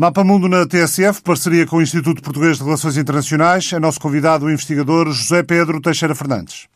[0.00, 3.72] Mapa Mundo na TSF, parceria com o Instituto Português de Relações Internacionais.
[3.72, 6.68] É nosso convidado o investigador José Pedro Teixeira Fernandes.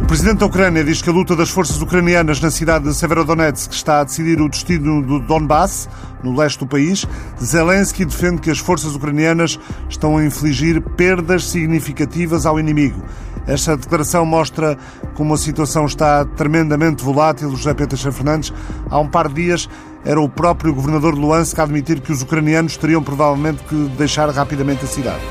[0.00, 3.72] O presidente da Ucrânia diz que a luta das forças ucranianas na cidade de Severodonetsk
[3.72, 5.88] está a decidir o destino do Donbass,
[6.22, 7.04] no leste do país.
[7.42, 9.58] Zelensky defende que as forças ucranianas
[9.90, 13.02] estão a infligir perdas significativas ao inimigo.
[13.48, 14.76] Esta declaração mostra
[15.14, 17.50] como a situação está tremendamente volátil.
[17.56, 18.52] José Pedro Fernandes,
[18.90, 19.68] há um par de dias,
[20.04, 24.28] era o próprio governador de Luansk a admitir que os ucranianos teriam provavelmente que deixar
[24.28, 25.22] rapidamente a cidade.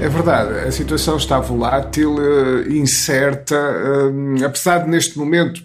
[0.00, 5.62] É verdade, a situação está volátil, eh, incerta, eh, apesar de neste momento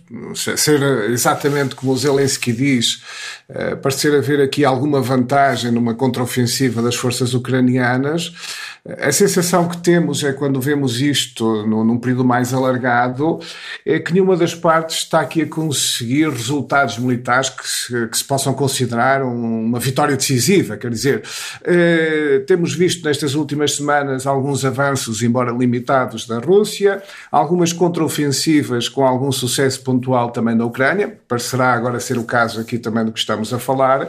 [0.56, 3.02] ser exatamente como o Zelensky diz,
[3.50, 8.32] eh, parecer haver aqui alguma vantagem numa contraofensiva das forças ucranianas,
[8.86, 13.40] a sensação que temos é quando vemos isto num período mais alargado,
[13.86, 18.24] é que nenhuma das partes está aqui a conseguir resultados militares que se, que se
[18.24, 20.78] possam considerar uma vitória decisiva.
[20.78, 21.24] Quer dizer,
[21.64, 27.02] eh, temos visto nestas últimas semanas alguns avanços, embora limitados, da Rússia,
[27.32, 32.78] algumas contraofensivas com algum sucesso pontual também da Ucrânia, parecerá agora ser o caso aqui
[32.78, 34.08] também do que estamos a falar.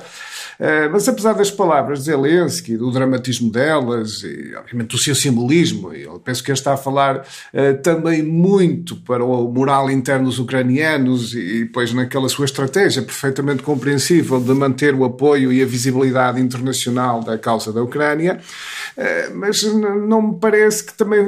[0.58, 5.92] Eh, mas apesar das palavras de Zelensky, do dramatismo delas, e obviamente do seu simbolismo,
[5.92, 10.38] eu penso que ele está a falar uh, também muito para o moral interno dos
[10.38, 16.40] ucranianos e, depois naquela sua estratégia perfeitamente compreensível de manter o apoio e a visibilidade
[16.40, 18.40] internacional da causa da Ucrânia,
[18.96, 21.20] uh, mas não me parece que também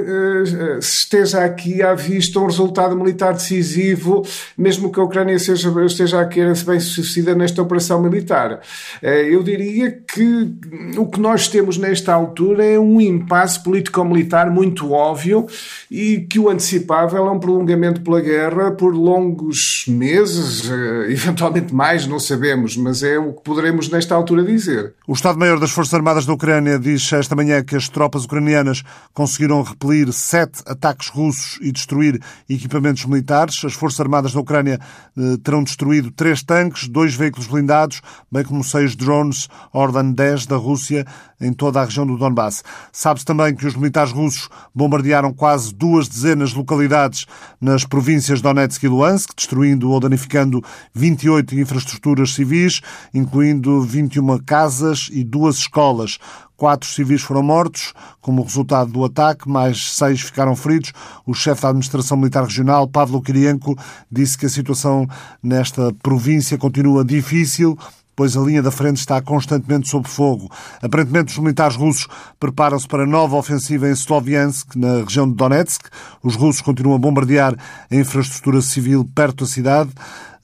[0.80, 6.20] se esteja aqui à vista um resultado militar decisivo, mesmo que a Ucrânia seja, esteja
[6.20, 8.60] a querer bem sucedida nesta operação militar.
[9.02, 10.52] Eu diria que
[10.96, 15.46] o que nós temos nesta altura é um impasse político-militar muito óbvio
[15.90, 22.06] e que o antecipável é um prolongamento pela guerra por longos meses, eh, eventualmente mais,
[22.06, 24.94] não sabemos, mas é o que poderemos nesta altura dizer.
[25.06, 28.82] O Estado-Maior das Forças Armadas da Ucrânia diz esta manhã que as tropas ucranianas
[29.14, 33.64] conseguiram repelir sete ataques russos e destruir equipamentos militares.
[33.64, 34.78] As Forças Armadas da Ucrânia
[35.16, 40.56] eh, terão destruído três tanques, dois veículos blindados, bem como seis drones Ordan 10 da
[40.56, 41.06] Rússia
[41.40, 42.62] em toda a região do Donbass.
[43.12, 47.26] Sabe-se também que os militares russos bombardearam quase duas dezenas de localidades
[47.60, 50.64] nas províncias Donetsk e Luhansk, destruindo ou danificando
[50.94, 52.80] 28 infraestruturas civis,
[53.12, 56.16] incluindo 21 casas e duas escolas.
[56.56, 60.94] Quatro civis foram mortos como resultado do ataque, mais seis ficaram feridos.
[61.26, 63.76] O chefe da Administração Militar Regional, Pavlo Kirienko,
[64.10, 65.06] disse que a situação
[65.42, 67.76] nesta província continua difícil
[68.14, 70.50] pois a linha da frente está constantemente sob fogo.
[70.82, 72.06] Aparentemente, os militares russos
[72.38, 75.86] preparam-se para nova ofensiva em Sloviansk, na região de Donetsk.
[76.22, 77.54] Os russos continuam a bombardear
[77.90, 79.90] a infraestrutura civil perto da cidade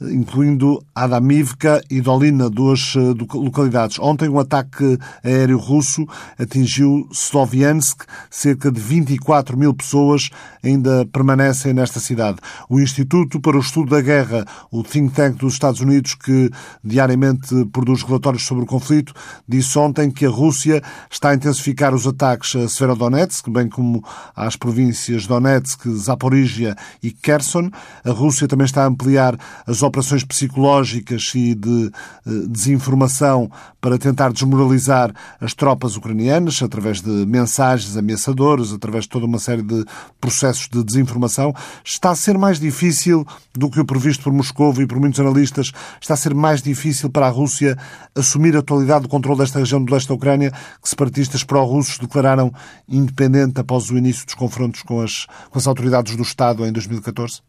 [0.00, 3.00] incluindo Adamivka e Dolina, duas eh,
[3.34, 3.98] localidades.
[3.98, 6.06] Ontem, um ataque aéreo russo
[6.38, 8.04] atingiu Sloviansk.
[8.30, 10.30] Cerca de 24 mil pessoas
[10.62, 12.38] ainda permanecem nesta cidade.
[12.68, 16.50] O Instituto para o Estudo da Guerra, o think tank dos Estados Unidos, que
[16.82, 19.12] diariamente produz relatórios sobre o conflito,
[19.48, 24.04] disse ontem que a Rússia está a intensificar os ataques a Severodonetsk, bem como
[24.34, 27.70] às províncias Donetsk, Zaporizhia e Kherson.
[28.04, 31.90] A Rússia também está a ampliar as operações psicológicas e de
[32.26, 33.50] eh, desinformação
[33.80, 39.62] para tentar desmoralizar as tropas ucranianas através de mensagens ameaçadoras, através de toda uma série
[39.62, 39.84] de
[40.20, 41.54] processos de desinformação,
[41.84, 45.72] está a ser mais difícil do que o previsto por Moscou e por muitos analistas,
[46.00, 47.76] está a ser mais difícil para a Rússia
[48.14, 52.52] assumir a atualidade do controle desta região do leste da Ucrânia, que separatistas pró-russos declararam
[52.88, 57.47] independente após o início dos confrontos com as, com as autoridades do Estado em 2014?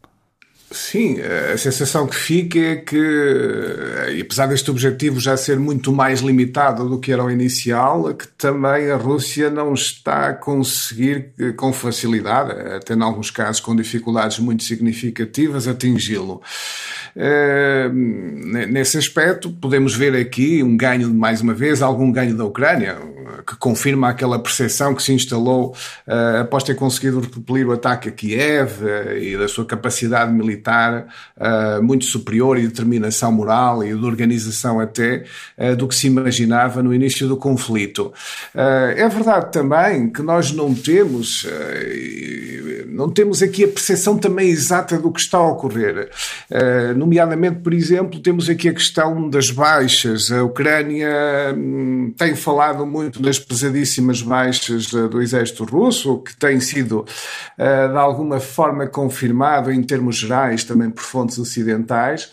[0.72, 6.88] Sim, a sensação que fica é que, apesar deste objetivo já ser muito mais limitado
[6.88, 12.52] do que era o inicial, que também a Rússia não está a conseguir com facilidade,
[12.75, 16.40] até em alguns casos com dificuldades muito significativas, atingi-lo.
[17.16, 22.96] Eh, nesse aspecto, podemos ver aqui um ganho, mais uma vez, algum ganho da Ucrânia,
[23.47, 25.76] que confirma aquela percepção que se instalou
[26.40, 28.82] após ter conseguido repelir o ataque a Kiev
[29.20, 35.23] e da sua capacidade militar uh, muito superior e determinação moral e de organização até
[35.78, 38.14] do que se imaginava no início do conflito.
[38.56, 41.46] é verdade também que nós não temos
[42.88, 46.09] não temos aqui a percepção também exata do que está a ocorrer.
[46.96, 50.32] nomeadamente, por exemplo, temos aqui a questão das baixas.
[50.32, 51.09] A Ucrânia
[51.56, 57.06] hum, tem falado muito nas pesadíssimas baixas do exército russo, que tem sido
[57.58, 62.31] de alguma forma confirmado em termos gerais também por fontes ocidentais,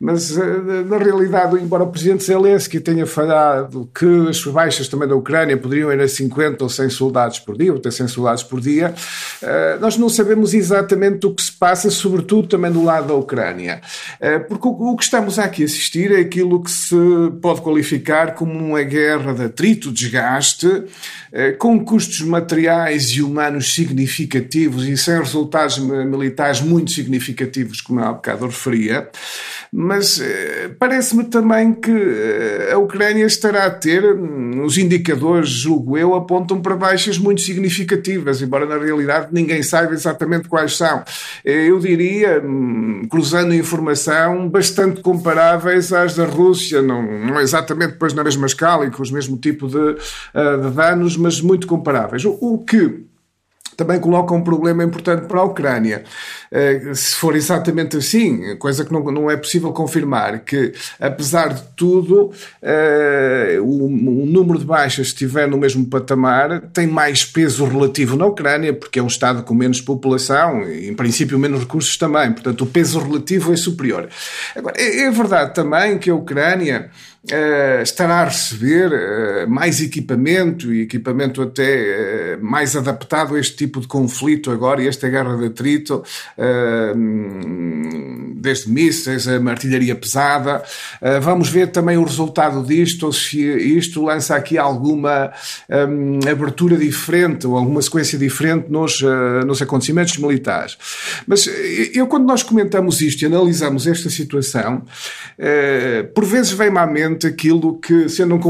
[0.00, 0.36] mas
[0.86, 5.92] na realidade, embora o presidente Zelensky tenha falado que as baixas também da Ucrânia poderiam
[5.92, 8.94] ir a 50 ou 100 soldados por dia, ou até 100 soldados por dia,
[9.80, 13.80] nós não sabemos exatamente o que se passa, sobretudo também do lado da Ucrânia.
[14.48, 16.96] Porque o que estamos aqui a assistir é aquilo que se
[17.40, 20.84] pode qualificar como uma guerra de atrito, desgaste,
[21.32, 28.04] eh, com custos materiais e humanos significativos e sem resultados militares muito significativos, como eu
[28.04, 29.08] há bocado referia.
[29.72, 35.98] Mas eh, parece-me também que eh, a Ucrânia estará a ter, hum, os indicadores, julgo
[35.98, 41.02] eu, apontam para baixas muito significativas, embora na realidade ninguém saiba exatamente quais são.
[41.44, 48.24] Eu diria, hum, cruzando informação, bastante comparáveis às da Rússia, não, não exatamente depois na
[48.24, 52.24] mesma escala e com o mesmo tipo de, de danos, mas muito comparáveis.
[52.24, 53.04] O que
[53.78, 56.02] também coloca um problema importante para a Ucrânia.
[56.50, 61.62] Eh, se for exatamente assim, coisa que não, não é possível confirmar, que apesar de
[61.76, 68.26] tudo, eh, o, número de baixas estiver no mesmo patamar, tem mais peso relativo na
[68.26, 72.32] Ucrânia, porque é um Estado com menos população e, em princípio, menos recursos também.
[72.32, 74.08] Portanto, o peso relativo é superior.
[74.56, 76.90] Agora, é, é verdade também que a Ucrânia
[77.30, 83.54] Uh, estará a receber uh, mais equipamento e equipamento até uh, mais adaptado a este
[83.54, 86.02] tipo de conflito agora e esta guerra de atrito,
[88.40, 90.62] desde mísseis a artilharia pesada.
[91.22, 95.32] vamos ver também o resultado disto, ou se isto lança aqui alguma
[95.68, 99.02] um, abertura diferente ou alguma sequência diferente nos,
[99.46, 100.76] nos acontecimentos militares.
[101.26, 101.48] Mas
[101.94, 104.82] eu, quando nós comentamos isto e analisamos esta situação,
[106.14, 108.40] por vezes vem-me à mente aquilo que, sendo um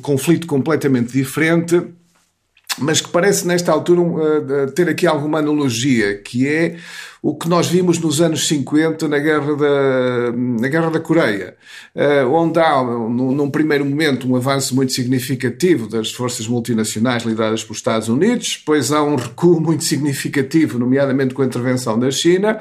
[0.00, 1.82] conflito completamente diferente,
[2.78, 6.76] mas que parece nesta altura uh, ter aqui alguma analogia, que é
[7.24, 11.54] o que nós vimos nos anos 50 na Guerra da, na Guerra da Coreia,
[11.94, 17.76] uh, onde há, num, primeiro momento, um avanço muito significativo das forças multinacionais lideradas pelos
[17.76, 22.58] Estados Unidos, depois há um recuo muito significativo, nomeadamente com a intervenção da China,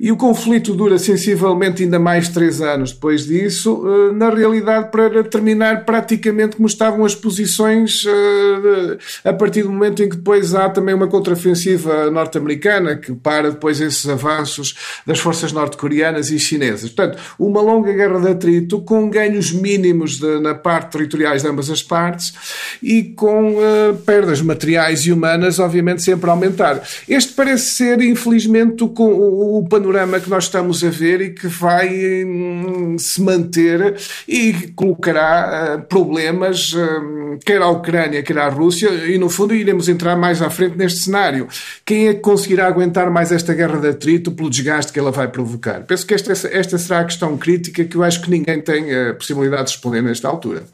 [0.00, 5.22] e o conflito dura sensivelmente ainda mais três anos depois disso, uh, na realidade para
[5.22, 10.70] terminar praticamente como estavam as posições uh, a partir do momento em que depois há
[10.70, 14.74] também uma contraofensiva norte-americana que para depois esse avanços
[15.06, 16.90] das forças norte-coreanas e chinesas.
[16.90, 21.70] Portanto, uma longa guerra de atrito com ganhos mínimos de, na parte territoriais de ambas
[21.70, 22.34] as partes
[22.82, 26.82] e com uh, perdas materiais e humanas, obviamente, sempre a aumentar.
[27.08, 32.24] Este parece ser, infelizmente, o, o, panorama que nós estamos a ver e que vai
[32.24, 33.96] hum, se manter
[34.26, 39.88] e colocará uh, problemas, uh, quer à Ucrânia, quer à Rússia, e no fundo iremos
[39.88, 41.48] entrar mais à frente neste cenário.
[41.84, 45.28] Quem é que conseguirá aguentar mais esta guerra de atrito pelo desgaste que ela vai
[45.28, 45.82] provocar.
[45.84, 49.14] Penso que esta, esta será a questão crítica que eu acho que ninguém tem a
[49.14, 50.64] possibilidade de responder nesta altura.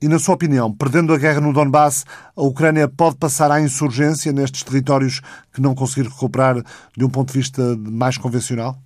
[0.00, 2.04] E, na sua opinião, perdendo a guerra no Donbass,
[2.36, 5.20] a Ucrânia pode passar à insurgência nestes territórios
[5.52, 6.62] que não conseguir recuperar
[6.96, 8.78] de um ponto de vista mais convencional?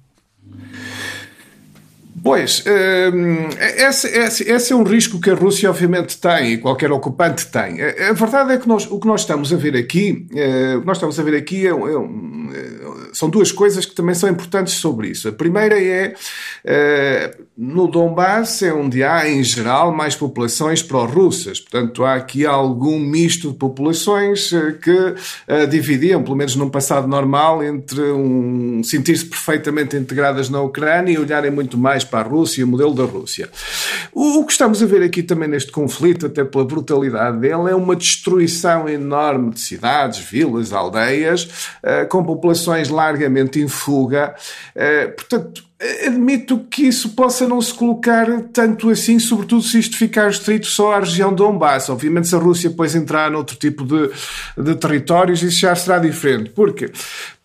[2.23, 2.65] Pois,
[3.13, 7.47] hum, esse, esse, esse, é um risco que a Rússia obviamente tem e qualquer ocupante
[7.47, 7.83] tem.
[7.83, 10.87] A, verdade é que nós, o que nós estamos a ver aqui, eh, o que
[10.87, 12.82] nós estamos a ver aqui é, é, é,
[13.13, 15.29] são duas coisas que também são importantes sobre isso.
[15.29, 16.15] A primeira é,
[16.65, 21.61] eh, no Donbass é onde há, em geral, mais populações pró-russas.
[21.61, 27.63] Portanto, há aqui algum misto de populações eh, que dividiam, pelo menos num passado normal,
[27.63, 32.69] entre um sentir-se perfeitamente integradas na Ucrânia e olharem muito mais para a Rússia, o
[32.69, 33.49] modelo da Rússia.
[34.13, 37.75] O, o que estamos a ver aqui também neste conflito, até pela brutalidade dele, é
[37.75, 44.35] uma destruição enorme de cidades, vilas, aldeias, uh, com populações largamente em fuga.
[44.77, 45.65] Uh, portanto,
[46.07, 50.93] admito que isso possa não se colocar tanto assim, sobretudo se isto ficar restrito só
[50.93, 51.89] à região de Donbass.
[51.89, 54.11] Obviamente, se a Rússia depois entrar noutro tipo de,
[54.57, 56.51] de territórios, isso já será diferente.
[56.51, 56.91] Porque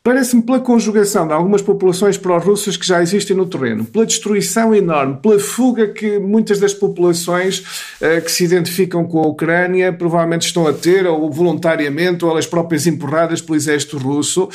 [0.07, 5.17] Parece-me pela conjugação de algumas populações pró-russas que já existem no terreno, pela destruição enorme,
[5.21, 7.59] pela fuga que muitas das populações
[7.99, 12.45] uh, que se identificam com a Ucrânia provavelmente estão a ter, ou voluntariamente, ou elas
[12.45, 14.47] próprias empurradas pelo exército russo,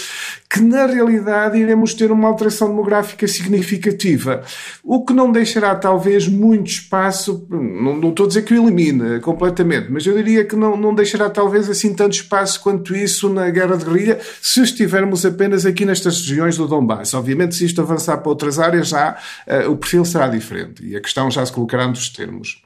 [0.48, 4.42] que na realidade iremos ter uma alteração demográfica significativa.
[4.82, 9.20] O que não deixará talvez muito espaço, não, não estou a dizer que o elimine
[9.20, 13.50] completamente, mas eu diria que não, não deixará talvez assim tanto espaço quanto isso na
[13.50, 17.14] guerra de guerrilha, se estivermos apenas apenas aqui nestas regiões do Donbass.
[17.14, 19.18] Obviamente, se isto avançar para outras áreas, já
[19.48, 22.62] uh, o perfil será diferente e a questão já se colocará nos termos.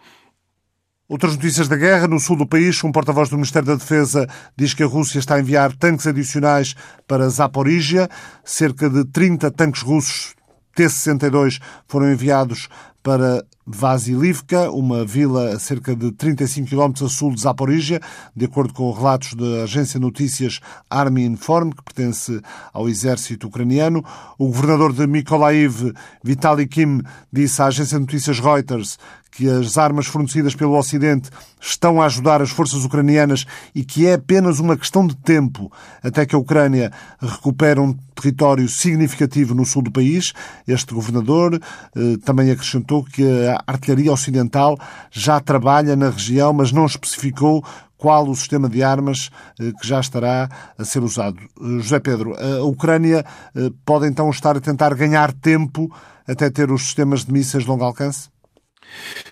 [1.08, 2.06] Outras notícias da guerra.
[2.06, 5.36] No sul do país, um porta-voz do Ministério da Defesa diz que a Rússia está
[5.36, 6.74] a enviar tanques adicionais
[7.08, 8.10] para Zaporizhia.
[8.44, 10.35] Cerca de 30 tanques russos
[10.76, 12.68] T-62 foram enviados
[13.02, 18.00] para Vasilivka, uma vila a cerca de 35 km a sul de Zaporizhia,
[18.34, 22.40] de acordo com relatos da agência notícias Army Inform, que pertence
[22.72, 24.04] ao exército ucraniano.
[24.38, 25.92] O governador de Mykolaiv,
[26.22, 27.00] Vitaly Kim,
[27.32, 28.98] disse à agência notícias Reuters
[29.36, 31.28] que as armas fornecidas pelo Ocidente
[31.60, 35.70] estão a ajudar as forças ucranianas e que é apenas uma questão de tempo
[36.02, 36.90] até que a Ucrânia
[37.20, 40.32] recupere um território significativo no sul do país.
[40.66, 41.60] Este governador
[41.94, 44.78] eh, também acrescentou que a artilharia ocidental
[45.10, 47.62] já trabalha na região, mas não especificou
[47.96, 51.38] qual o sistema de armas eh, que já estará a ser usado.
[51.40, 53.24] Eh, José Pedro, a Ucrânia
[53.54, 55.90] eh, pode então estar a tentar ganhar tempo
[56.26, 58.28] até ter os sistemas de mísseis de longo alcance?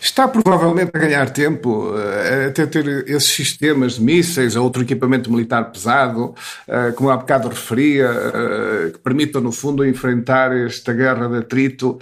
[0.01, 5.31] Está provavelmente a ganhar tempo uh, até ter esses sistemas de mísseis ou outro equipamento
[5.33, 6.35] militar pesado,
[6.69, 11.99] uh, como há bocado referia, uh, que permitam, no fundo, enfrentar esta guerra de atrito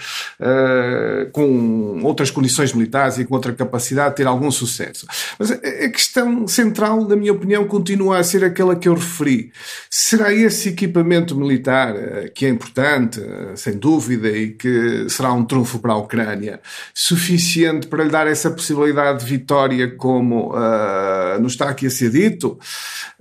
[1.32, 5.06] com outras condições militares e com outra capacidade de ter algum sucesso.
[5.38, 9.52] Mas a questão central, na minha opinião, continua a ser aquela que eu referi.
[9.88, 11.94] Será esse equipamento militar,
[12.34, 13.20] que é importante,
[13.54, 16.60] sem dúvida, e que será um trunfo para a Ucrânia,
[16.94, 17.41] suficiente?
[17.42, 22.10] Suficiente para lhe dar essa possibilidade de vitória, como uh, nos está aqui a ser
[22.10, 22.58] dito,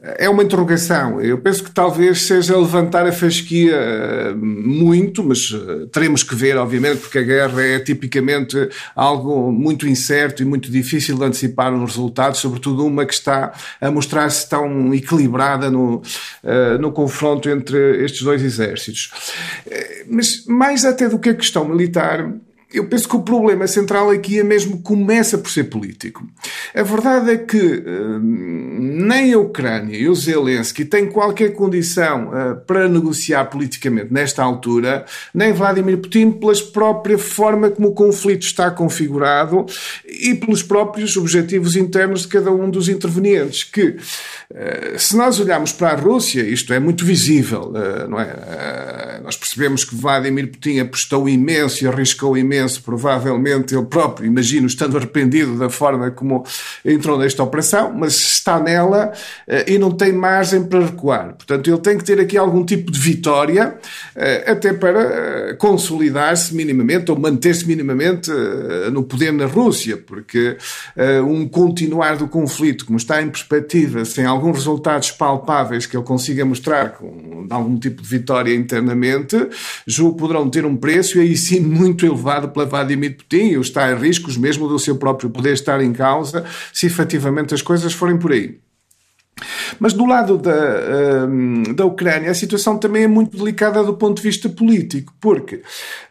[0.01, 1.19] é uma interrogação.
[1.21, 6.57] Eu penso que talvez seja levantar a fasquia uh, muito, mas uh, teremos que ver,
[6.57, 11.91] obviamente, porque a guerra é tipicamente algo muito incerto e muito difícil de antecipar os
[11.91, 16.01] resultados, sobretudo uma que está a mostrar-se tão equilibrada no,
[16.79, 19.11] no confronto entre estes dois exércitos.
[20.09, 22.31] Mas mais até do que a questão militar,
[22.73, 26.25] eu penso que o problema central aqui é mesmo começa por ser político.
[26.73, 32.55] A verdade é que uh, nem a Ucrânia e o Zelensky têm qualquer condição uh,
[32.65, 38.71] para negociar politicamente nesta altura, nem Vladimir Putin pela própria forma como o conflito está
[38.71, 39.65] configurado
[40.05, 45.73] e pelos próprios objetivos internos de cada um dos intervenientes, que uh, se nós olharmos
[45.73, 47.73] para a Rússia, isto é muito visível,
[48.09, 49.19] não é?
[49.23, 54.67] nós percebemos que Vladimir Putin apostou imenso e arriscou imenso imenso, provavelmente ele próprio, imagino,
[54.67, 56.45] estando arrependido da forma como
[56.85, 59.11] entrou nesta operação, mas está nela
[59.47, 61.33] uh, e não tem margem para recuar.
[61.33, 63.75] Portanto, ele tem que ter aqui algum tipo de vitória,
[64.15, 68.31] uh, até para uh, consolidar-se minimamente ou manter-se minimamente
[68.91, 70.57] no poder na Rússia, porque
[71.27, 76.45] um continuar do conflito, como está em perspectiva, sem alguns resultados palpáveis que ele consiga
[76.45, 79.35] mostrar com algum tipo de vitória internamente,
[79.85, 83.91] julgo poderão ter um preço e aí sim muito elevado pela Vladimir Putin e está
[83.91, 88.17] em riscos mesmo do seu próprio poder estar em causa se efetivamente as coisas forem
[88.17, 88.59] por aí.
[89.79, 94.17] Mas do lado da, hum, da Ucrânia, a situação também é muito delicada do ponto
[94.17, 95.61] de vista político, porque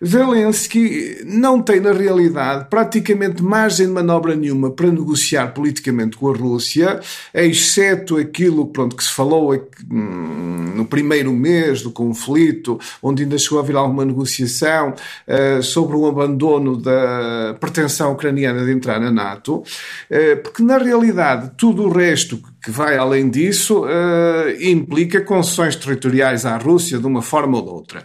[0.05, 6.37] Zelensky não tem, na realidade, praticamente margem de manobra nenhuma para negociar politicamente com a
[6.37, 7.01] Rússia,
[7.33, 9.55] exceto aquilo pronto, que se falou
[9.91, 14.95] hum, no primeiro mês do conflito, onde ainda chegou a haver alguma negociação
[15.29, 21.53] uh, sobre o abandono da pretensão ucraniana de entrar na NATO, uh, porque na realidade
[21.57, 27.23] tudo o resto que vai além disso, uh, implica concessões territoriais à Rússia de uma
[27.23, 28.01] forma ou de outra.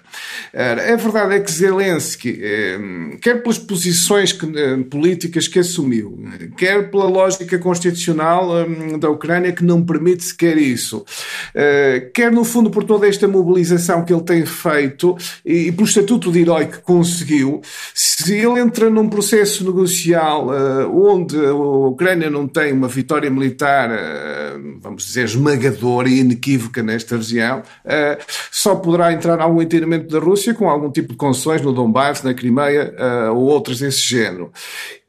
[0.54, 4.48] Uh, a verdade é que Zelensky, uh, quer pelas posições que,
[4.90, 6.18] políticas que assumiu,
[6.58, 8.66] quer pela lógica constitucional
[9.00, 11.06] da Ucrânia que não permite sequer isso,
[12.14, 16.32] quer no fundo por toda esta mobilização que ele tem feito e, e pelo estatuto
[16.32, 17.62] de herói que conseguiu,
[17.94, 20.48] se ele entra num processo negocial
[20.94, 23.90] onde a Ucrânia não tem uma vitória militar
[24.82, 28.18] vamos dizer, esmagadora e inequívoca nesta região, eh,
[28.52, 32.34] só poderá entrar algum entendimento da Rússia com algum tipo de concessões no Donbass, na
[32.34, 34.52] Crimeia eh, ou outras desse género.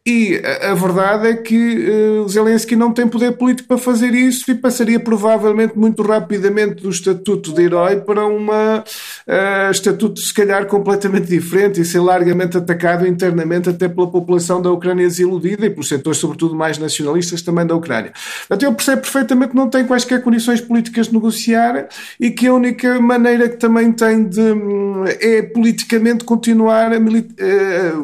[0.06, 4.54] E a verdade é que uh, Zelensky não tem poder político para fazer isso e
[4.54, 11.26] passaria provavelmente muito rapidamente do estatuto de herói para um uh, estatuto se calhar completamente
[11.26, 16.20] diferente e ser largamente atacado internamente até pela população da Ucrânia desiludida e pelos setores
[16.20, 18.12] sobretudo mais nacionalistas também da Ucrânia.
[18.46, 21.88] Portanto, eu percebo perfeitamente que não tem quaisquer condições políticas de negociar
[22.20, 26.96] e que a única maneira que também tem de hum, é politicamente continuar uh,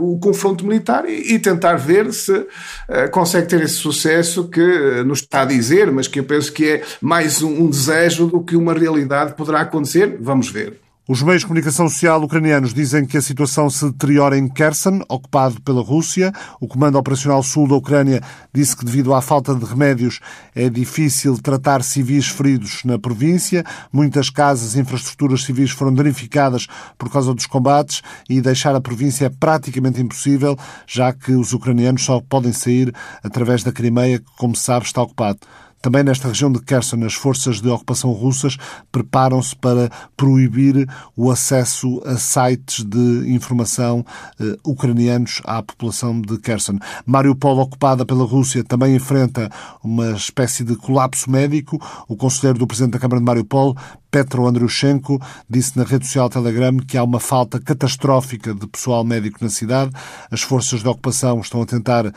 [0.01, 2.47] o confronto militar e, e tentar ver ver se uh,
[3.11, 6.65] consegue ter esse sucesso que uh, nos está a dizer, mas que eu penso que
[6.69, 10.17] é mais um, um desejo do que uma realidade poderá acontecer.
[10.21, 10.82] Vamos ver.
[11.09, 15.61] Os meios de comunicação social ucranianos dizem que a situação se deteriora em Kherson, ocupado
[15.63, 16.33] pela Rússia.
[16.61, 18.23] O Comando Operacional Sul da Ucrânia
[18.55, 20.21] disse que, devido à falta de remédios,
[20.55, 23.65] é difícil tratar civis feridos na província.
[23.93, 29.27] Muitas casas e infraestruturas civis foram danificadas por causa dos combates e deixar a província
[29.27, 30.57] é praticamente impossível,
[30.87, 32.95] já que os ucranianos só podem sair
[33.25, 35.41] através da Crimeia, que, como se sabe, está ocupado.
[35.83, 38.57] Também nesta região de Kherson, as forças de ocupação russas
[38.93, 44.07] preparam-se para proibir o acesso a sites de informação
[44.41, 46.79] eh, ucranianos à população de Kherson.
[47.05, 49.51] Mariupol, ocupada pela Rússia, também enfrenta
[49.83, 51.81] uma espécie de colapso médico.
[52.07, 53.77] O conselheiro do presidente da Câmara de Mariupol
[54.13, 59.39] Petro Andriushenko disse na rede social Telegram que há uma falta catastrófica de pessoal médico
[59.41, 59.91] na cidade.
[60.31, 62.13] As forças de ocupação estão a tentar eh,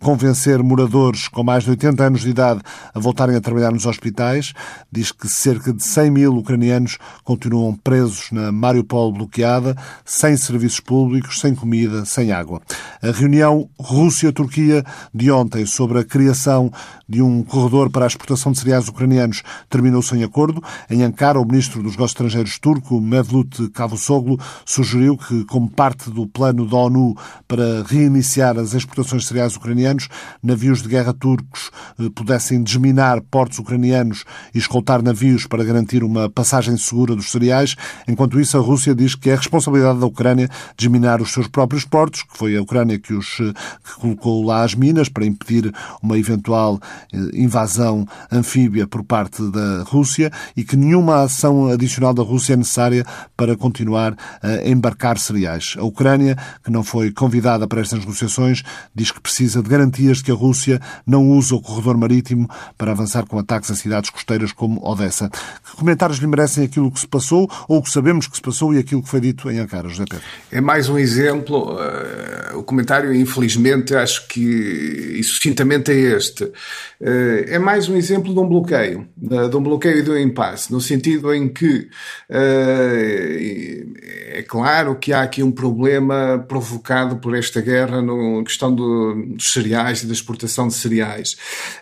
[0.00, 2.62] convencer moradores com mais de 80 anos de idade
[2.94, 4.54] a voltarem a trabalhar nos hospitais.
[4.90, 11.40] Diz que cerca de 100 mil ucranianos continuam presos na Mariupol bloqueada, sem serviços públicos,
[11.40, 12.62] sem comida, sem água.
[13.02, 14.82] A reunião Rússia-Turquia
[15.12, 16.72] de ontem sobre a criação
[17.06, 20.62] de um corredor para a exportação de cereais ucranianos terminou sem acordo.
[20.88, 26.26] Em Ankara, o ministro dos Negócios Estrangeiros turco, Mevlut Cavusoglu, sugeriu que, como parte do
[26.26, 30.08] plano da ONU para reiniciar as exportações de cereais ucranianos,
[30.42, 34.24] navios de guerra turcos eh, pudessem desminar portos ucranianos
[34.54, 37.76] e escoltar navios para garantir uma passagem segura dos cereais.
[38.06, 42.22] Enquanto isso, a Rússia diz que é responsabilidade da Ucrânia desminar os seus próprios portos,
[42.22, 43.52] que foi a Ucrânia que os eh,
[43.84, 45.72] que colocou lá as minas para impedir
[46.02, 46.80] uma eventual
[47.12, 52.56] eh, invasão anfíbia por parte da Rússia e que nenhuma ação adicional da Rússia é
[52.56, 53.04] necessária
[53.36, 55.74] para continuar a embarcar cereais.
[55.78, 58.62] A Ucrânia, que não foi convidada para estas negociações,
[58.94, 62.92] diz que precisa de garantias de que a Rússia não usa o corredor marítimo para
[62.92, 65.30] avançar com ataques a cidades costeiras como Odessa.
[65.30, 68.74] Que comentários lhe merecem aquilo que se passou ou o que sabemos que se passou
[68.74, 70.24] e aquilo que foi dito em Ankara, José Pedro?
[70.50, 71.74] É mais um exemplo.
[71.74, 76.44] Uh, o comentário, infelizmente, acho que sucintamente é este.
[76.44, 80.72] Uh, é mais um exemplo de um bloqueio, de um bloqueio e de um impasse,
[80.72, 81.88] no sentido em que
[82.30, 83.94] uh,
[84.32, 89.52] é claro que há aqui um problema provocado por esta guerra na questão do, dos
[89.52, 91.36] cereais e da exportação de cereais.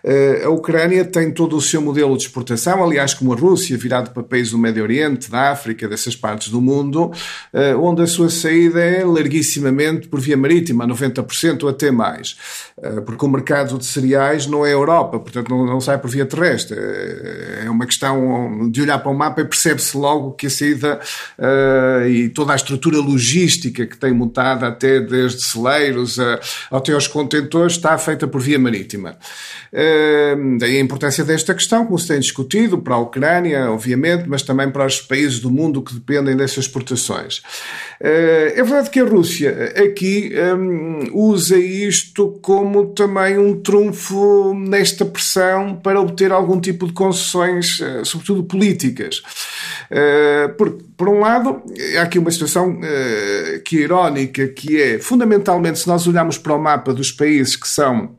[0.05, 4.11] Uh, a Ucrânia tem todo o seu modelo de exportação, aliás, como a Rússia, virado
[4.11, 7.12] para países do Médio Oriente, da África, dessas partes do mundo,
[7.81, 12.37] onde a sua saída é larguissimamente por via marítima, 90% ou até mais.
[13.07, 16.27] Porque o mercado de cereais não é a Europa, portanto não, não sai por via
[16.27, 16.77] terrestre.
[17.64, 21.01] É uma questão de olhar para o mapa e percebe-se logo que a saída
[21.38, 26.18] uh, e toda a estrutura logística que tem montado até desde celeiros
[26.71, 29.16] até aos contentores está feita por via marítima.
[29.73, 34.42] Uh, daí a importância desta questão, como se tem discutido, para a Ucrânia, obviamente, mas
[34.42, 37.38] também para os países do mundo que dependem dessas exportações.
[38.01, 45.04] Uh, é verdade que a Rússia aqui um, usa isto como também um trunfo nesta
[45.04, 49.22] pressão para obter algum tipo de concessões, uh, sobretudo políticas.
[49.90, 51.62] Uh, por, por um lado,
[51.98, 52.78] há aqui uma situação
[53.64, 57.68] que é irónica, que é, fundamentalmente, se nós olharmos para o mapa dos países que
[57.68, 58.16] são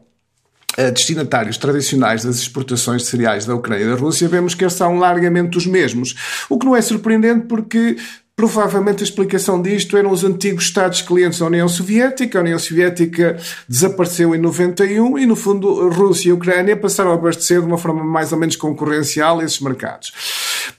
[0.93, 5.55] destinatários tradicionais das exportações de cereais da Ucrânia e da Rússia, vemos que são largamente
[5.55, 6.45] os mesmos.
[6.49, 7.95] O que não é surpreendente porque
[8.35, 12.39] Provavelmente a explicação disto eram os antigos Estados clientes da União Soviética.
[12.39, 13.37] A União Soviética
[13.69, 18.03] desapareceu em 91 e, no fundo, Rússia e Ucrânia passaram a abastecer de uma forma
[18.03, 20.11] mais ou menos concorrencial esses mercados.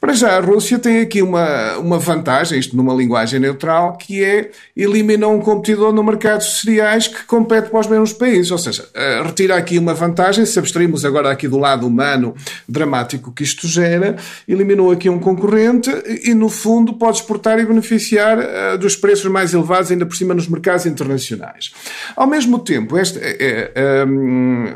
[0.01, 4.51] Para já, a Rússia tem aqui uma, uma vantagem, isto numa linguagem neutral, que é
[4.77, 8.51] eliminar um competidor no mercado de cereais que compete para os mesmos países.
[8.51, 12.35] Ou seja, eh, retira aqui uma vantagem, se abstraímos agora aqui do lado humano
[12.69, 14.17] dramático que isto gera,
[14.49, 15.90] eliminou aqui um concorrente
[16.25, 20.35] e, no fundo, pode exportar e beneficiar uh, dos preços mais elevados, ainda por cima
[20.35, 21.72] nos mercados internacionais.
[22.16, 23.72] Ao mesmo tempo, é, é,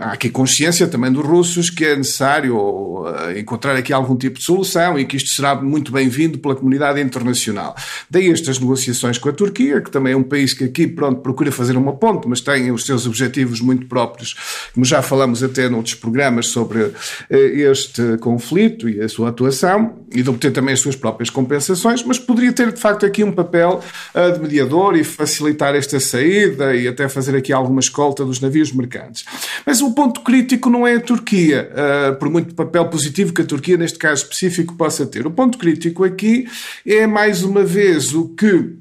[0.00, 3.04] há aqui consciência também dos russos que é necessário
[3.36, 7.74] encontrar aqui algum tipo de solução e que isto será muito bem-vindo pela comunidade internacional.
[8.10, 11.50] Daí estas negociações com a Turquia, que também é um país que aqui, pronto, procura
[11.50, 14.34] fazer uma ponte, mas tem os seus objetivos muito próprios,
[14.74, 16.92] como já falamos até noutros programas sobre
[17.30, 22.18] este conflito e a sua atuação, e de obter também as suas próprias compensações, mas
[22.18, 23.80] poderia ter, de facto, aqui um papel
[24.14, 28.72] uh, de mediador e facilitar esta saída e até fazer aqui alguma escolta dos navios
[28.72, 29.24] mercantes.
[29.64, 33.44] Mas o ponto crítico não é a Turquia, uh, por muito papel positivo que a
[33.44, 35.24] Turquia, neste caso específico, possa ter.
[35.24, 36.48] O ponto crítico aqui
[36.84, 38.76] é, mais uma vez, o que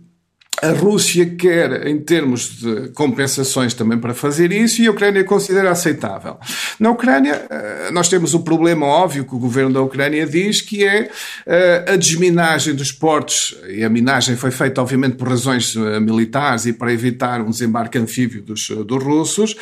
[0.61, 5.69] a Rússia quer, em termos de compensações, também para fazer isso, e a Ucrânia considera
[5.69, 6.37] aceitável.
[6.79, 10.83] Na Ucrânia, eh, nós temos o problema óbvio que o governo da Ucrânia diz, que
[10.83, 11.09] é
[11.45, 16.65] eh, a desminagem dos portos, e a minagem foi feita, obviamente, por razões eh, militares
[16.65, 19.55] e para evitar um desembarque anfíbio dos, dos russos.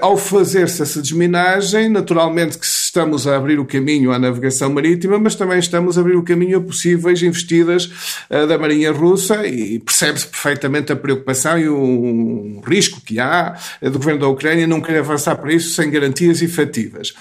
[0.00, 5.34] Ao fazer-se essa desminagem, naturalmente que estamos a abrir o caminho à navegação marítima, mas
[5.34, 7.90] também estamos a abrir o caminho a possíveis investidas
[8.28, 13.92] da Marinha Russa, e percebe percebe-se perfeitamente a preocupação e o risco que há do
[13.92, 17.12] governo da Ucrânia não querer avançar para isso sem garantias efetivas.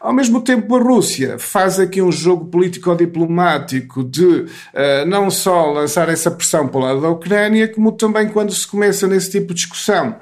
[0.00, 4.46] Ao mesmo tempo, a Rússia faz aqui um jogo político-diplomático de uh,
[5.06, 9.06] não só lançar essa pressão para o lado da Ucrânia, como também quando se começa
[9.06, 10.16] nesse tipo de discussão,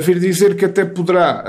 [0.00, 1.44] vir dizer que até poderá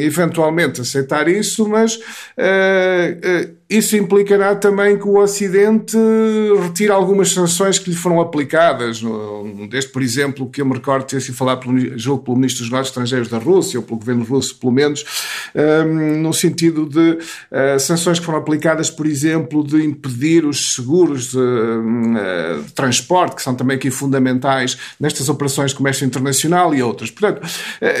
[0.00, 1.98] eventualmente aceitar isso, mas
[2.38, 3.44] Uh, uh,
[3.76, 5.96] isso implicará também que o Ocidente
[6.62, 9.00] retire algumas sanções que lhe foram aplicadas,
[9.70, 12.70] desde, por exemplo, que eu me recordo ter sido falado pelo, julgo, pelo Ministro dos
[12.70, 15.04] Negócios Estrangeiros da Rússia, ou pelo governo russo, pelo menos,
[15.54, 21.30] um, no sentido de uh, sanções que foram aplicadas, por exemplo, de impedir os seguros
[21.30, 26.82] de, uh, de, transporte, que são também aqui fundamentais nestas operações de comércio internacional e
[26.82, 27.10] outras.
[27.10, 27.40] Portanto,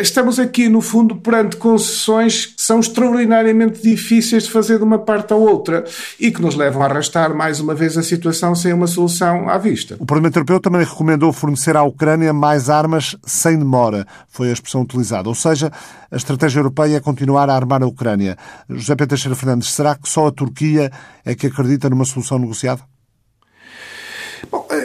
[0.00, 5.32] estamos aqui, no fundo, perante concessões que são extraordinariamente difíceis de fazer de uma parte
[5.32, 5.84] à outra outra
[6.18, 9.56] e que nos levam a arrastar mais uma vez a situação sem uma solução à
[9.56, 9.96] vista.
[10.00, 14.82] O Parlamento Europeu também recomendou fornecer à Ucrânia mais armas sem demora, foi a expressão
[14.82, 15.28] utilizada.
[15.28, 15.70] Ou seja,
[16.10, 18.36] a estratégia europeia é continuar a armar a Ucrânia.
[18.68, 20.90] José Pedro Teixeira Fernandes, será que só a Turquia
[21.24, 22.82] é que acredita numa solução negociada?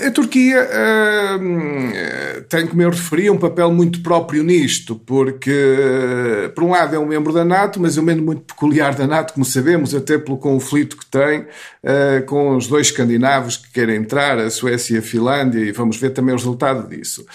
[0.07, 6.63] A Turquia uh, tem, como eu referi, um papel muito próprio nisto, porque, uh, por
[6.63, 9.33] um lado, é um membro da NATO, mas é um membro muito peculiar da NATO,
[9.33, 14.37] como sabemos, até pelo conflito que tem uh, com os dois escandinavos que querem entrar,
[14.37, 17.25] a Suécia e a Finlândia, e vamos ver também o resultado disso.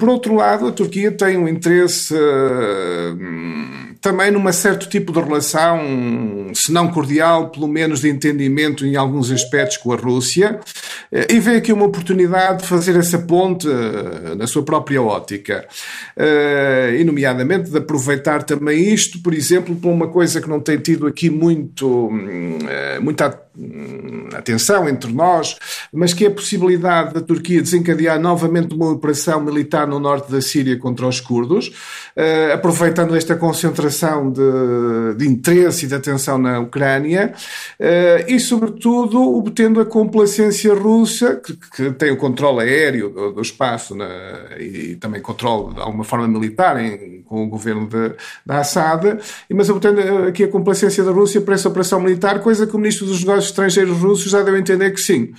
[0.00, 2.14] por outro lado, a Turquia tem um interesse
[4.00, 5.80] também num certo tipo de relação,
[6.54, 10.60] se não cordial, pelo menos de entendimento em alguns aspectos com a Rússia,
[11.12, 15.66] eh, e vê aqui uma oportunidade de fazer essa ponte eh, na sua própria ótica.
[16.16, 20.78] Eh, e, nomeadamente, de aproveitar também isto, por exemplo, para uma coisa que não tem
[20.78, 22.58] tido aqui muito, hum,
[23.00, 23.45] muita
[24.34, 25.56] atenção entre nós,
[25.92, 30.78] mas que a possibilidade da Turquia desencadear novamente uma operação militar no norte da Síria
[30.78, 31.72] contra os curdos,
[32.52, 37.32] aproveitando esta concentração de, de interesse e de atenção na Ucrânia
[37.80, 43.42] uh, e, sobretudo, obtendo a complacência russa, que, que tem o controle aéreo do, do
[43.42, 44.06] espaço na,
[44.58, 48.12] e também controle de alguma forma militar em, com o governo de,
[48.44, 49.18] da Assad,
[49.50, 53.06] mas obtendo aqui a complacência da Rússia para essa operação militar, coisa que o Ministro
[53.06, 55.32] dos Negócios Estrangeiros russos já deu a entender que sim.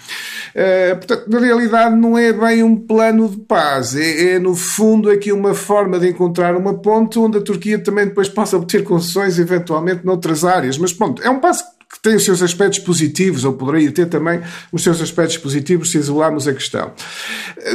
[0.56, 5.10] Uh, portanto, na realidade, não é bem um plano de paz, é, é no fundo
[5.10, 9.40] aqui uma forma de encontrar uma ponte onde a Turquia também depois possa obter concessões
[9.40, 10.78] eventualmente noutras áreas.
[10.78, 14.42] Mas pronto, é um passo que tem os seus aspectos positivos, ou poderia ter também
[14.72, 16.92] os seus aspectos positivos se isolarmos a questão.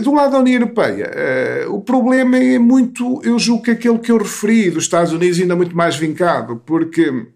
[0.02, 4.12] Do lado da União Europeia, eh, o problema é muito, eu julgo que aquele que
[4.12, 7.26] eu referi dos Estados Unidos ainda muito mais vincado, porque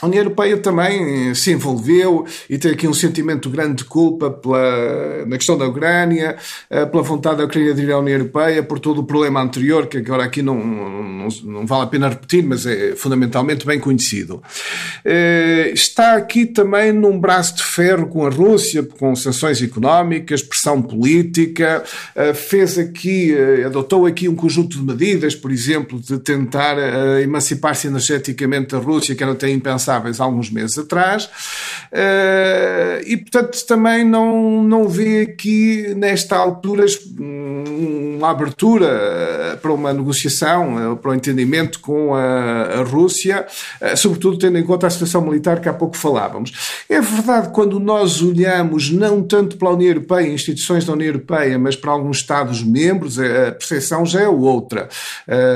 [0.00, 5.26] a União Europeia também se envolveu e tem aqui um sentimento grande de culpa pela,
[5.26, 6.36] na questão da Ucrânia,
[6.70, 9.86] eh, pela vontade da Ucrânia de ir à União Europeia, por todo o problema anterior,
[9.88, 14.40] que agora aqui não, não, não vale a pena repetir, mas é fundamentalmente bem conhecido.
[15.04, 20.80] Eh, está aqui também num braço de ferro com a Rússia, com sanções económicas, pressão
[20.80, 21.82] política,
[22.14, 23.34] eh, fez aqui,
[23.66, 26.76] adotou aqui um conjunto de medidas, por exemplo, de tentar
[27.20, 31.28] emancipar-se energeticamente da Rússia, que era até impensável há alguns meses atrás,
[31.90, 36.84] eh, e portanto também não, não vê aqui nesta altura
[37.18, 43.46] uma abertura eh, para uma negociação, eh, para um entendimento com a, a Rússia,
[43.96, 46.82] sobretudo tendo em conta a situação militar que há pouco falávamos.
[46.88, 51.58] É verdade quando nós olhamos não tanto para a União Europeia, instituições da União Europeia,
[51.58, 54.88] mas para alguns Estados-membros, a percepção já é outra.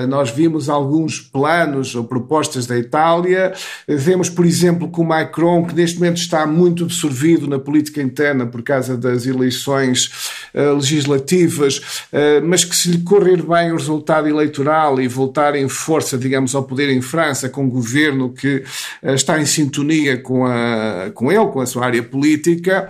[0.08, 3.52] Nós vimos alguns planos ou propostas da Itália,
[3.86, 8.46] vemos Por exemplo, que o Macron, que neste momento está muito absorvido na política interna
[8.46, 10.10] por causa das eleições
[10.54, 11.78] uh, legislativas,
[12.12, 16.54] uh, mas que se lhe correr bem o resultado eleitoral e voltar em força, digamos,
[16.54, 18.62] ao poder em França, com um governo que
[19.02, 22.88] uh, está em sintonia com, a, com ele, com a sua área política,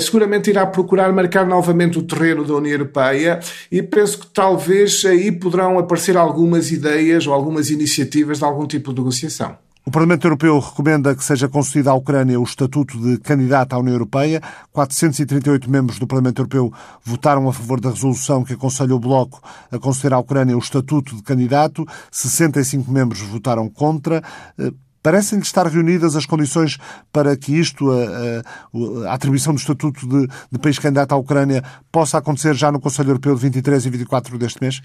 [0.00, 5.30] seguramente irá procurar marcar novamente o terreno da União Europeia e penso que talvez aí
[5.32, 9.56] poderão aparecer algumas ideias ou algumas iniciativas de algum tipo de negociação.
[9.86, 13.92] O Parlamento Europeu recomenda que seja concedido à Ucrânia o estatuto de candidata à União
[13.92, 14.40] Europeia.
[14.72, 16.72] 438 membros do Parlamento Europeu
[17.04, 21.14] votaram a favor da resolução que aconselha o Bloco a conceder à Ucrânia o estatuto
[21.14, 21.86] de candidato.
[22.10, 24.22] 65 membros votaram contra.
[24.58, 26.78] Eh, parecem-lhe estar reunidas as condições
[27.12, 31.62] para que isto, a, a, a atribuição do estatuto de, de país candidato à Ucrânia,
[31.92, 34.80] possa acontecer já no Conselho Europeu de 23 e 24 deste mês?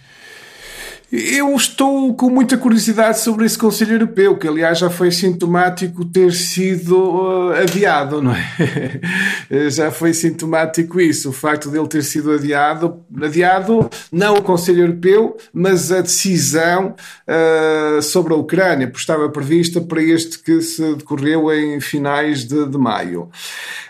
[1.11, 6.31] Eu estou com muita curiosidade sobre esse Conselho Europeu, que aliás já foi sintomático ter
[6.31, 8.99] sido uh, adiado, não é?
[9.71, 15.35] já foi sintomático isso, o facto dele ter sido adiado, adiado não o Conselho Europeu,
[15.51, 16.93] mas a decisão
[17.27, 22.67] uh, sobre a Ucrânia, porque estava prevista para este que se decorreu em finais de,
[22.67, 23.31] de maio.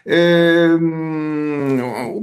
[0.06, 0.80] Uh,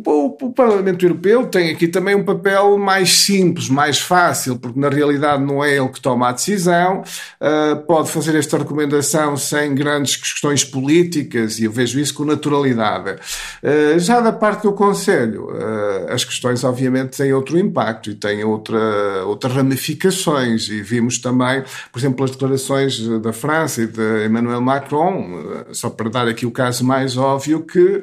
[0.07, 4.97] o, o, Parlamento Europeu tem aqui também um papel mais simples, mais fácil, porque na
[4.97, 10.17] realidade não é ele que toma a decisão, uh, pode fazer esta recomendação sem grandes
[10.17, 13.19] questões políticas, e eu vejo isso com naturalidade.
[13.63, 18.45] Uh, já da parte do Conselho, uh, as questões obviamente têm outro impacto e têm
[18.45, 24.61] outra, outras ramificações, e vimos também, por exemplo, as declarações da França e de Emmanuel
[24.61, 28.03] Macron, só para dar aqui o caso mais óbvio, que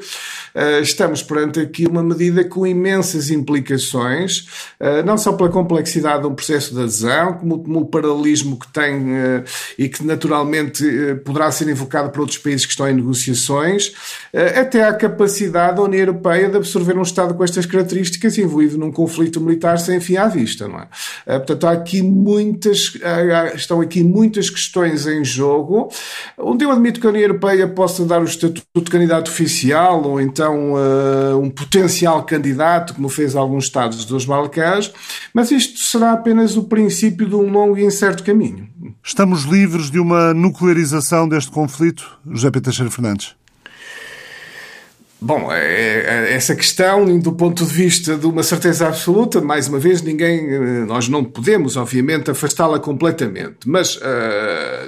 [0.81, 4.47] estamos perante aqui uma medida com imensas implicações,
[5.05, 9.43] não só pela complexidade de um processo de adesão, como, o paralelismo que tem uh,
[9.77, 10.83] e que naturalmente
[11.23, 13.93] poderá ser invocado para outros países que estão em negociações,
[14.59, 17.92] até a capacidade da União Europeia de absorver um Estado com estas características
[18.41, 21.39] envolvido num conflito militar sem fim à vista, não é?
[21.39, 22.97] portanto, há aqui muitas,
[23.55, 25.89] estão aqui muitas questões em jogo,
[26.37, 30.19] onde eu admito que a União Europeia possa dar o estatuto de candidato oficial ou
[30.19, 30.73] então
[31.41, 34.93] um potencial candidato, como fez alguns Estados dos Balcãs,
[35.33, 38.67] mas isto será apenas o princípio de um longo e incerto caminho.
[39.03, 43.35] Estamos livres de uma nuclearização deste conflito, José Pedro Teixeira Fernandes?
[45.25, 49.79] Bom, é, é, essa questão, do ponto de vista de uma certeza absoluta, mais uma
[49.79, 53.59] vez, ninguém, eh, nós não podemos, obviamente, afastá-la completamente.
[53.65, 54.01] Mas uh,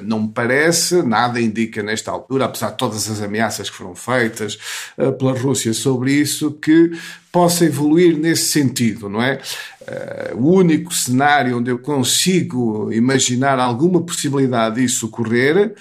[0.04, 4.60] não me parece, nada indica nesta altura, apesar de todas as ameaças que foram feitas
[4.98, 6.92] uh, pela Rússia sobre isso, que
[7.36, 9.42] possa evoluir nesse sentido, não é?
[9.82, 15.74] Uh, o único cenário onde eu consigo imaginar alguma possibilidade disso ocorrer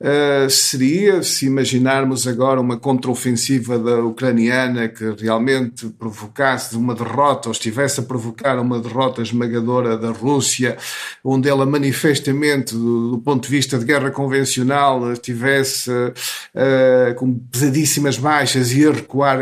[0.00, 7.52] uh, seria, se imaginarmos agora uma contraofensiva da ucraniana que realmente provocasse uma derrota ou
[7.52, 10.76] estivesse a provocar uma derrota esmagadora da Rússia,
[11.24, 18.18] onde ela manifestamente, do, do ponto de vista de guerra convencional, estivesse uh, com pesadíssimas
[18.18, 19.38] baixas e a recuar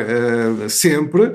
[0.68, 1.34] sempre,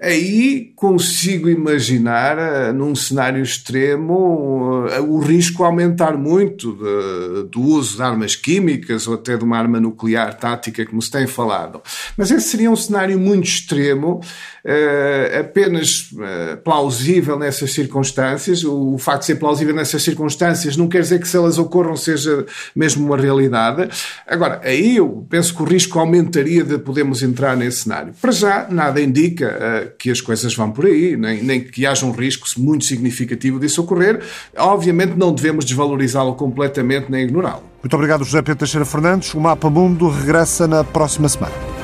[0.00, 8.02] aí consigo imaginar, uh, num cenário extremo, o risco aumentar muito de, do uso de
[8.02, 11.82] armas químicas ou até de uma arma nuclear tática, como se tem falado.
[12.16, 14.20] Mas esse seria um cenário muito extremo,
[14.64, 16.10] uh, apenas
[16.62, 18.62] plausível nessas circunstâncias.
[18.64, 22.46] O, facto de ser plausível nessas circunstâncias não quer dizer que se elas ocorram seja
[22.74, 23.88] mesmo uma realidade.
[24.26, 28.12] Agora, aí eu penso que o risco aumentaria de podermos entrar nesse cenário.
[28.20, 32.12] Para já, nada indica que as coisas vão por aí, nem, nem que haja um
[32.12, 34.20] risco muito significativo disso ocorrer.
[34.56, 37.62] Obviamente não devemos desvalorizá-lo completamente nem ignorá-lo.
[37.82, 39.32] Muito obrigado, José Pedro Teixeira Fernandes.
[39.34, 41.77] O Mapa Mundo regressa na próxima semana.